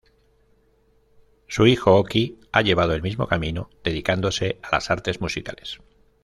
Su 1.47 1.67
hijo 1.67 1.93
Oki, 1.95 2.39
ha 2.51 2.63
llevado 2.63 2.93
el 2.93 3.03
mismo 3.03 3.27
camino, 3.27 3.69
dedicándose 3.83 4.57
a 4.63 4.71
las 4.71 4.89
artes 4.89 5.21
musicales. 5.21 5.79